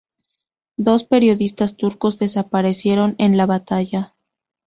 Dos 0.77 1.03
periodistas 1.03 1.77
turcos 1.77 2.17
desaparecieron 2.17 3.13
en 3.19 3.37
la 3.37 3.45
batalla. 3.45 4.15